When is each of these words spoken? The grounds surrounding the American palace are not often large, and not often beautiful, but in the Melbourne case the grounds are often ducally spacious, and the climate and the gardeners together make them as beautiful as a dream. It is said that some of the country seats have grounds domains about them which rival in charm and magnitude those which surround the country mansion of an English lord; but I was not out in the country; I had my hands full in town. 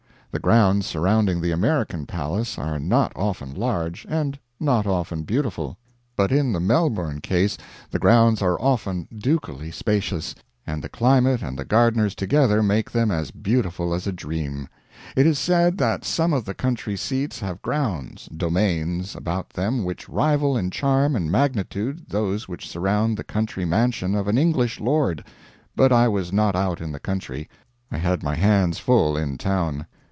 The 0.33 0.39
grounds 0.39 0.85
surrounding 0.85 1.41
the 1.41 1.51
American 1.51 2.05
palace 2.05 2.57
are 2.57 2.79
not 2.79 3.11
often 3.17 3.53
large, 3.53 4.05
and 4.07 4.39
not 4.61 4.87
often 4.87 5.23
beautiful, 5.23 5.77
but 6.15 6.31
in 6.31 6.53
the 6.53 6.61
Melbourne 6.61 7.19
case 7.19 7.57
the 7.89 7.99
grounds 7.99 8.41
are 8.41 8.57
often 8.61 9.09
ducally 9.13 9.73
spacious, 9.73 10.33
and 10.65 10.81
the 10.81 10.87
climate 10.87 11.41
and 11.41 11.59
the 11.59 11.65
gardeners 11.65 12.15
together 12.15 12.63
make 12.63 12.89
them 12.91 13.11
as 13.11 13.31
beautiful 13.31 13.93
as 13.93 14.07
a 14.07 14.13
dream. 14.13 14.69
It 15.17 15.27
is 15.27 15.37
said 15.37 15.77
that 15.79 16.05
some 16.05 16.31
of 16.31 16.45
the 16.45 16.53
country 16.55 16.95
seats 16.95 17.41
have 17.41 17.61
grounds 17.61 18.27
domains 18.27 19.17
about 19.17 19.49
them 19.49 19.83
which 19.83 20.07
rival 20.07 20.55
in 20.57 20.71
charm 20.71 21.13
and 21.13 21.29
magnitude 21.29 22.05
those 22.07 22.47
which 22.47 22.69
surround 22.69 23.17
the 23.17 23.25
country 23.25 23.65
mansion 23.65 24.15
of 24.15 24.29
an 24.29 24.37
English 24.37 24.79
lord; 24.79 25.25
but 25.75 25.91
I 25.91 26.07
was 26.07 26.31
not 26.31 26.55
out 26.55 26.79
in 26.79 26.93
the 26.93 27.01
country; 27.01 27.49
I 27.91 27.97
had 27.97 28.23
my 28.23 28.35
hands 28.35 28.79
full 28.79 29.17
in 29.17 29.37
town. 29.37 29.87